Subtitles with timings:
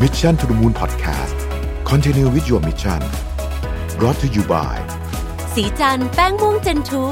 [0.00, 1.36] Mission to the Moon Podcast
[1.84, 3.00] Continue with your mission
[3.98, 4.74] brought to you by
[5.54, 7.04] สีจันแป้งม่วงเจนทู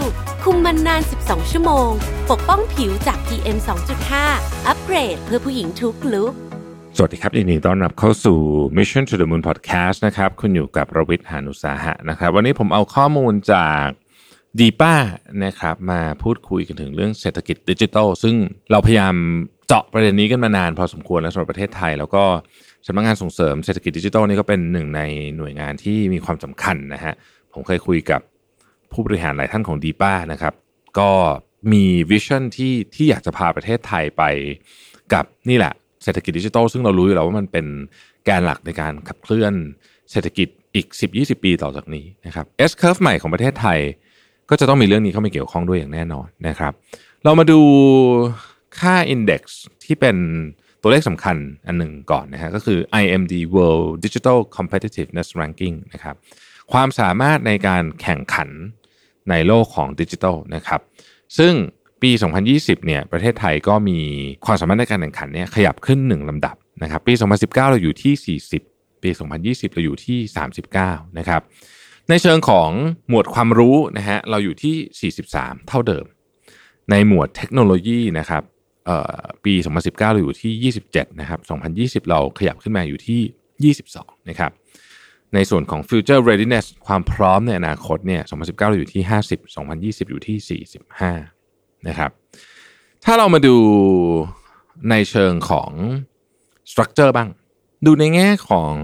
[0.43, 1.91] คุมมันนาน 12 ชั่วโมง
[2.31, 3.59] ปกป้องผิวจาก PM
[4.13, 6.33] 2.5 อัปเกรดเพื่อผู้หญิงทุกลุก
[6.97, 8.39] สวัสดีครับยินดีต้อนรับเข้าสู่
[8.77, 13.87] Mission to the Moon Podcast นะครับ คุณอยู่กับรวิทย์หานุสาหะนะครับ วันนี้ผมเอาข้อมูลจาก
[14.61, 14.95] ดีป้า
[15.45, 18.35] นะครับ มาพูดคุยกันถึงเรื่องเศรษฐกิจดิจิทัลซึ่ง
[18.71, 19.15] เราพยายาม
[19.73, 22.25] เจาะประเด็นนี้กันมานานพอสมควรแล้วสำหรับประเทศไทย แล้วก็
[22.87, 25.01] สำนักงานส่งเสริมเศรษฐกิจดิจิทัลนี่ก็เป็นหนึ่งใน
[25.37, 27.15] หน่วยงานที่มีความสำคัญนะฮะ
[27.53, 28.21] ผมเคยคุยกับ
[28.93, 30.55] ผู้บริหารหลายท่านของดีป้านะครับ
[30.99, 31.11] ก็
[31.73, 34.23] มีวิชั่นที่ที่อยากจะพาประเทศไทยไป
[35.13, 35.73] กับนี่แหละ
[36.05, 37.67] เศรษฐกิจดิจิทัลซึ่งเรารู้อยู่แล้วว่ามันเป็น
[38.25, 39.53] แกนหลักในการขับเคลื่อน
[40.11, 43.79] เศรษฐกิจอีก 10-20 ปีต่อจากนี้นะครับ S curve ใหม่ของประเทศไทย
[44.51, 46.73] ก็จะต้องมีเรื่องนี้เข้ามาเกี่ยวข้องด้วยอย่างแน่นอนนะครับ
[47.25, 47.61] เรามาดู
[48.79, 49.43] ค่า Index
[49.85, 50.17] ที่เป็น
[50.83, 56.17] ตัวเลขสำคัญอันหนึ่งก่อนนะฮะก็คือ IMD World Digital Competitiveness Ranking นะครับ
[56.73, 58.49] ความสามารถในการแข่งขัน
[59.31, 60.81] ในโลกของดิจิทัลนะครับ
[61.39, 61.53] ซึ่ง
[62.03, 62.11] ปี
[62.49, 63.99] 2020 เนี่ยประเทศไทยก็มี
[64.45, 69.11] ความสามารถในการแข่งขันเนี่ยขยับขึ้น 1ลำดับนะครับปี 2019 เราอยู่ที่ 40 ปี
[69.43, 70.19] 2020 เราอยู่ที่
[70.69, 71.43] 39 นะครับ
[72.09, 72.71] ในเชิงของ
[73.09, 76.05] หมวดความรู้นะฮะเราอยู่ที่ 43 เท่าเดิม
[76.91, 78.43] ในหมวดเทคโนโลยีนะครับ
[79.45, 81.41] ปี 2019 เราอยู่ที่ 27 นะครับ
[81.75, 84.53] 2020 เราขยับขึ้นมาอยู่ที่ 22 นะครับ
[85.35, 90.63] ในส่วนของ future readiness ความพร้อมในอนาคตเนี่ย 2019 เราอยู่ที่ 50 2020 อยู่ที่
[91.27, 92.11] 45 นะครับ
[93.05, 93.57] ถ้าเรามาดู
[94.91, 95.71] ในเชิงของ
[96.71, 97.29] structure บ้าง
[97.87, 98.75] ดูในแง่ของ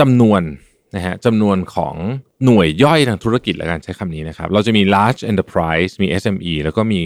[0.00, 0.42] จำนวน
[0.96, 1.94] นะฮะจำนวนของ
[2.44, 7.02] หน่วยย่อยทางธุรกิจแล้วกันใช้คำนี้นะครับ เราจะมี large enterprise มี SME แล้วก็มี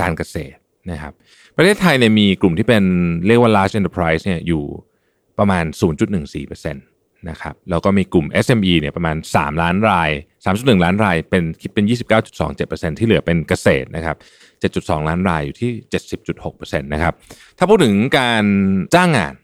[0.00, 0.58] การเกษตร
[0.90, 1.12] นะครับ
[1.56, 2.84] ประเทศไทยเนี่ยมีกลุ่มที่เป็น
[3.26, 4.62] เรียกว่า large enterprise เนี่ยอยู่
[5.38, 5.64] ประมาณ
[6.20, 10.10] 0.14%นะครับแล้วก็มีกลุ่ม SME เนี่ยประมาณ 3 ล้านราย
[10.44, 11.84] 3.1 ล้านราย เป็นคิดเป็น
[12.42, 14.16] 29.27%ที่เหลือเป็นเกษตรนะครับ
[14.62, 15.70] 7.2 ล้านรายอยู่ที่
[16.30, 17.14] 70.6%นะครับ
[17.58, 18.44] ถ้าพูดถึงการ
[18.94, 19.34] จ้างงาน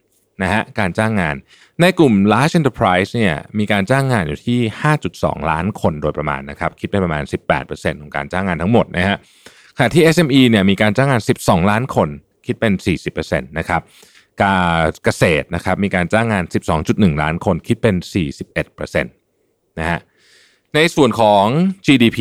[0.43, 1.37] นะฮะการจ้างงาน
[1.81, 4.59] ในกลุ่ม large enterprise เนี่ยมีการจ้างงานอยู่ที่
[5.05, 7.23] 5.2 ล้านคนโดยประมาณนะครับคิดเป็นประมาณ
[7.63, 9.17] 18%ของการจ้างงานทั้งหมดนะฮะ
[9.77, 12.09] ขณะที่ SME เนี่ยมีการจ้างงาน 12 ล้านคน
[12.47, 12.73] คิดเป็น
[13.11, 13.83] 40%นะครับ
[14.43, 16.45] การเกษตรนะครับมีการจ้างงาน
[16.83, 17.97] 12.1 ล้านคนคิดเป็น
[18.47, 20.01] 41%นะฮะ
[20.75, 21.45] ในส่วนของ
[21.87, 22.19] GDP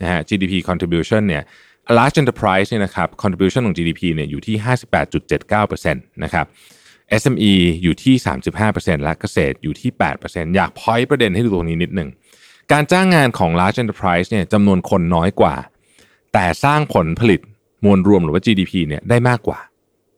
[0.00, 1.42] นะฮะ GDP contribution เนี่ย
[1.96, 4.56] large enterprise เนี่ยนะครับ contribution ของ GDP เนี่ยอยู่ที่
[5.24, 6.46] 58.79%นะครับ
[7.22, 7.52] SME
[7.82, 8.14] อยู่ที่
[8.60, 9.90] 35%และเกษตรอยู่ที่
[10.22, 12.08] 8%อยากพอยประเด็นให้ดูตรงนี้นิดหนึ่ง
[12.72, 15.54] การจ้างงานของ large enterprise เนี่ยจำนวนคนน้อยกว่า
[16.32, 17.40] แต่สร้างผลผลิต
[17.84, 19.58] มวลรวมหรือว่า GDP เนี่ยได้มากกว่า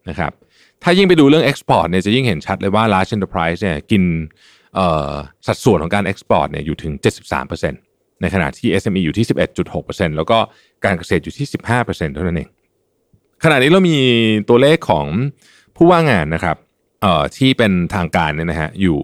[0.09, 0.33] นะครับ
[0.83, 4.03] ถ้ายิ่งไปดูเรื่อง Export เนี่ยจะยิ่งเห็นชัดเลยว่า large enterprise เนี่ยกิน
[5.47, 6.93] สัดส่วนของการ Export เนี่ยอยู่ถึง
[7.59, 9.27] 73%ในขณะที่ SME อยู่ที่
[9.71, 10.39] 11.6%แล้วก็
[10.85, 11.47] การเกษตรอยู่ที่
[11.77, 12.51] 15%เท่านั้นเอง
[13.45, 13.99] ขณะนี้เรามี
[14.49, 15.07] ตัวเลขของ
[15.77, 16.57] ผู้ว่างงานนะครับ
[17.37, 18.99] ที่เป็นทางการเนี่ยนะฮะอยู่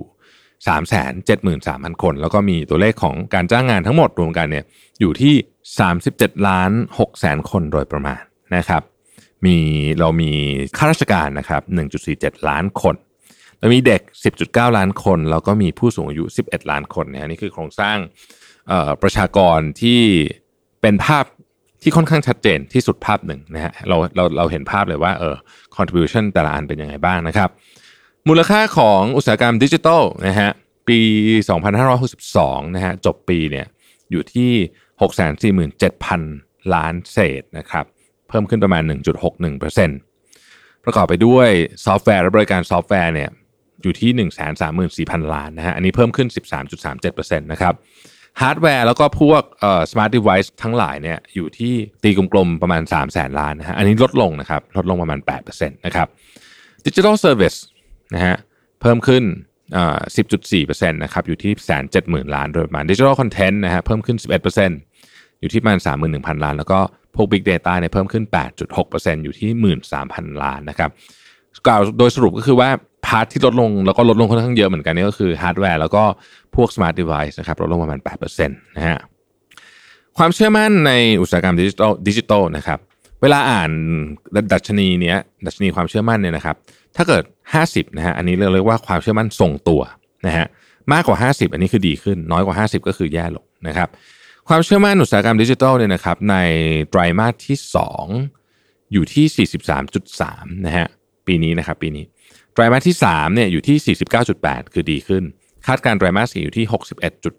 [0.66, 1.02] 3 7 3
[1.46, 1.58] 0 0
[1.92, 4.64] 0 คน แล้วก็มีตัวเลขของการจ้างงานทั้งหมดรวมกันเนี่ย
[5.00, 5.34] อยู่ที่
[5.76, 8.20] 37 ล้าน6แสนคนโดยประมาณ
[8.56, 8.82] นะครับ
[9.44, 9.56] มี
[10.00, 10.30] เรามี
[10.76, 11.62] ข้าราชการนะครับ
[12.04, 12.94] 1.47 ล้านคน
[13.58, 14.02] เรามีเด็ก
[14.38, 17.96] 10.9 ล้านคน แล้วก็มีผู้สูงอายุ 11 ล้านคนนะนี่คือโครงสร้าง
[19.02, 20.00] ประชากรที่
[20.82, 21.24] เป็นภาพ
[21.82, 25.34] ที่ค่อนข้างชัดเจนที่สุดภาพหนึ่งนะฮะเราเราเราเห็นภาพเลยว่าเออ
[25.76, 27.48] contribution แต่ละอันเป็นยังไงบ้างนะครับ
[28.28, 30.50] มูลค่าของอุตสาหกรรมดิจิทัลนะฮะ
[30.88, 31.00] ปี
[31.86, 33.66] 2562นะฮะจบปีเนี่ย
[34.10, 34.52] อยู่ที่
[35.02, 37.84] 647,000 ล้านเศษนะครับ
[38.28, 38.82] เพิ่มขึ้นประมาณ
[39.64, 41.48] 1.61%ประกอบไปด้วย
[41.84, 43.30] ซอฟต์แวร์และบริการซอฟต์แวร์เนี่ย
[43.82, 44.10] อยู่ที่
[45.24, 46.28] 134,000 ล้านนะฮะอันนี้เพิ่มขึ้น
[46.84, 47.74] 13.37%นะครับ
[48.40, 56.08] ฮาร์ดแวร์แล้วก็พวกเอ่อสมาร์ทเดเวิ์ทั้งหลายเนี่ยอยู่ที่ตีกลมๆประมาณ 3 0 0แสนล้านนะฮะอันนี้ลดลงนะครับลดลงประมาณ8%นะครับ
[56.86, 57.54] digital service
[58.14, 58.36] นะฮะ
[58.80, 59.24] เพิ่มขึ้น
[59.74, 59.98] เอ่อ
[60.46, 64.87] 10.4%นะครับอยู่ที่แสนเจ็ดหมื่นล้านโดยประมาณ digital content นะฮะเพิ่มขึ้น 11%
[65.40, 65.78] อยู่ที่ประมาณ
[66.12, 66.78] 31,000 ล้าน แล้วก็
[67.14, 68.24] พวก Big Data เนี่ยเพิ่มขึ้น
[68.74, 69.50] 8.6%อยู่ที่
[69.96, 70.90] 13,000 ล้านนะครับ
[71.66, 72.70] กล่าวโดยสรุปก็คือว่า
[73.06, 76.02] part ที่ลดลงแล้วก็ลดลงค่อนข้างเยอะเหมือนกันนี่ก็คือฮาร์ดแวร์แล้วก็
[76.56, 78.98] พวก Smart Device นะครับลดลงประมาณ8%นะฮะ
[80.18, 82.78] ความเชื่อมั่นในอุตสาหกรรมดิจิทัลดิจิทัลนะครับ
[83.22, 83.70] เวลาอ่าน
[84.52, 86.56] ดัชนีเนี้ยดัชนีความเชื่อมั่นเนี่ยนะครับ
[86.96, 87.22] ถ้าเกิด
[87.60, 89.82] 50นะฮะอันนี้เรียกว่าความเชื่อมั่นทรงตัว
[90.26, 90.46] นะฮะ
[90.92, 93.88] มากกว่า 50 อันนี้คือดีขึ้น น้อยกว่า 50 ก็คือแย่ลงนะครับ
[94.50, 96.36] ความเชื่อมั่นอุตสาหกรรมดิจิทัลเนี่ยนะครับใน
[96.90, 97.56] ไตรมาสที่
[98.24, 99.48] 2 อยู่ที่
[100.00, 100.86] 43.3นะฮะ
[101.26, 102.04] ปีนี้นะครับปีนี้
[102.54, 103.96] ไตรมาสที่3เนี่ยอยู่ที่
[104.26, 105.24] 49.8 คือดีขึ้น
[105.66, 106.66] คาดการไตรมาส4อยู่ที่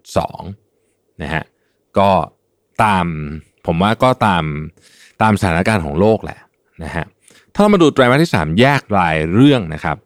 [0.04, 1.44] 61.2นะฮะ
[1.98, 2.10] ก็
[2.84, 3.06] ตาม
[3.66, 4.44] ผมว่าก็ตาม
[5.22, 6.38] ตามสถานการณ์ของโลกแหละ
[6.84, 7.04] นะฮะ
[7.54, 9.96] ถ้าเรามาดูไตรมาสที่ 3 แยกรายเรื่องนะครับ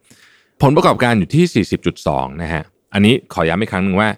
[0.62, 1.66] ผลประกอบการอยู่ที่
[1.98, 2.62] 40.2นะฮะ
[2.92, 4.08] อันนี้ขอย้ำอีกครั้งหนึ่งว่า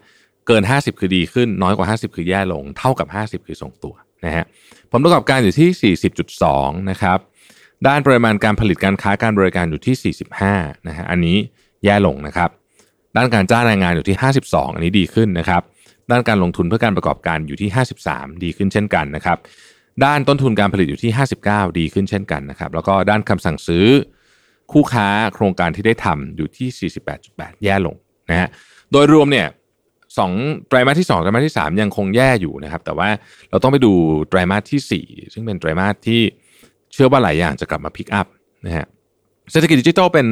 [0.46, 3.94] เกิน 50 คือดีขึ้น น้อยกว่า 50 คือแย่ลง เท่ากับ 50 คือทรงตัว
[4.24, 4.44] นะฮะ
[4.92, 5.94] ผลประกอบการอยู่ที่
[6.34, 7.18] 40.2 นะครับ
[7.86, 10.14] ด้านปริมาณการผลิตการค้าการบริการอยู่ที่
[10.52, 11.36] 45 นะฮะ อันนี้
[11.84, 12.50] แย่ลงนะครับ
[13.16, 14.16] ด้านการจ้างแรงงานอยู่ที่
[14.46, 15.62] 52 อันนี้ดีขึ้นนะครับ
[16.10, 17.70] ด้านการลงทุนเพื่อการประกอบการอยู่ที่
[18.06, 19.38] 53 ดีขึ้นเช่นกันนะครับ
[20.04, 21.12] ด้านต้นทุนการผลิตอยู่ที่
[21.44, 23.86] 59 ดีขึ้นเช่นกันนะครับ แล้วก็ด้านคำสั่งซื้อ
[24.72, 27.96] คู่ค้าโครงการที่ได้ทำอยู่ที่ 48.8 แย่ลง
[28.30, 28.48] นะฮะ
[28.92, 29.46] โดยรวมเนี่ย
[30.18, 30.32] สอง
[30.68, 33.08] ไตรมาสที่2ไตรมาสที่ 3 ยังคงแย่อยู่นะครับ แต่ว่า
[33.50, 33.92] เราต้องไปดู
[34.28, 36.20] ไตรมาสที่ 4 ซึ่งเป็นไตรมาสที่
[36.92, 38.26] เชื่อว่าหลายอย่างจะกลับมาพิกอัพ
[38.66, 38.86] นะฮะ
[39.50, 40.28] เศรษฐกิจดิจิทัลเป็น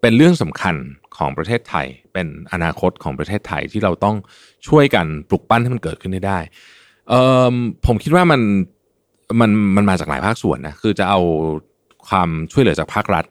[0.00, 0.74] เป็นเรื่องสำคัญ
[1.16, 4.16] ของประเทศไทย เป็นอนาคตของประเทศไทยที่เราต้อง
[4.68, 6.38] ช่วยกันปลุกปั้นให้มันเกิดขึ้นได้
[7.08, 7.14] เอ
[7.52, 7.54] อ
[7.86, 8.40] ผมคิดว่ามัน
[9.40, 11.20] มันมันมาจากหลายภาคส่วนนะคือจะเอา
[12.08, 13.24] ความช่วยเหลือจากภาครัฐ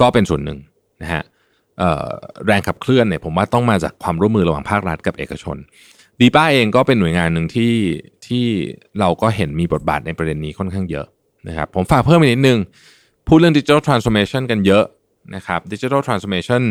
[0.00, 0.58] ก็เป็นส่วนหนึ่ง
[1.02, 1.22] นะฮะ
[2.46, 5.56] แรงขับเคลื่อนเนี่ยผมว่าต้องมาจากความร่วมมือระหว่างภาครัฐกับเอกชน
[6.20, 7.72] ดีป้าเองก็เป็นหน่วยงานหนึ่งที่
[8.26, 8.44] ที่
[9.00, 11.06] เราก็เห็นมีบทบาทในประเด็นนี้ค่อนข้างเยอะ
[11.48, 12.58] นะครับผมฝากเพิ่มอีกนิดนึง
[13.26, 14.84] พูดเรื่องดิจิทัลทรานส์โอมชันกันเยอะ
[15.34, 16.62] นะครับดิจิทัลทรานส์โอมชัน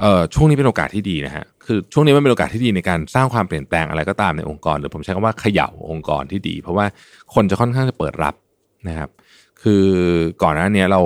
[0.00, 6.86] เอ่อช่วงนี้เป็นโอกาสที่ดีนะฮะคือช่วงนี้มันเป็นโอกาสที่ดีในการสร้างความเปลี่ยนแปลงอะไรก็ตามในองค์กร หรือผมใช้คำว่าเขย่าองค์กรที่ดี เพราะว่า
[7.34, 8.34] คนจะค่อนข้างจะเปิดรับ
[8.88, 9.10] นะครับ
[9.62, 9.84] คือ
[10.42, 11.02] ก่อนหน้านี้เรา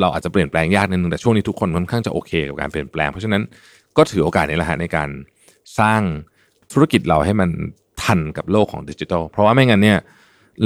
[0.00, 3.42] เราอาจจะเปลี่ยนแปลงยากนิดนึงแต่ช่วงนี้ทุกคนค่อนข้างจะโอเคกับการเปลี่ยนแปลง เพราะฉะนั้น
[3.96, 5.08] ก็ถือโอกาสนี้แหละฮะในการ
[5.78, 6.00] สร้าง
[6.72, 7.50] ธุรกิจเราให้มัน
[8.02, 9.98] ทันกับโลกของดิจิทัลเพราะว่าไม่งั้นเนี่ย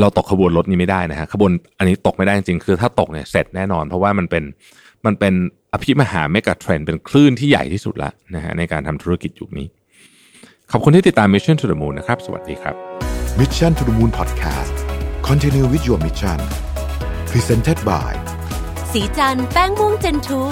[0.01, 4.45] เราตกขบวนรถนี้ไม่ได้นะฮะขบวนอันนี้ตกไม่ได้จริงๆคือ ถ้าตกเนี่ยเสร็จแน่นอน เพราะว่ามันเป็น
[5.07, 5.35] มันเป็น
[5.73, 9.67] อภิมหาเมกะเทรนเป็นคลื่นที่ใหญ่ที่สุดละนะฮะในการทำธุรกิจยุคนี้
[10.73, 12.75] ขอบคุณที่ติดตาม Mission to the Moon นะครับ สวัสดีครับ
[13.41, 14.75] Mission to the Moon Podcast
[15.29, 16.39] Continue with your mission
[17.31, 18.11] Presented by
[18.95, 20.43] สีจันแป้งม่วงเจนทู